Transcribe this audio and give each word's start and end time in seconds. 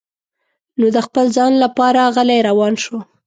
نو 0.79 0.85
د 0.95 0.97
خپل 1.05 1.25
ځان 1.37 1.53
لپاره 1.63 2.01
غلی 2.15 2.39
روان 2.49 2.73
شو. 2.83 2.97